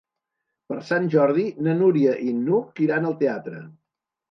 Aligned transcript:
Per 0.71 0.77
Sant 0.87 1.05
Jordi 1.15 1.45
na 1.67 1.77
Núria 1.83 2.17
i 2.25 2.33
n'Hug 2.41 2.85
iran 2.89 3.09
al 3.13 3.17
teatre. 3.23 3.65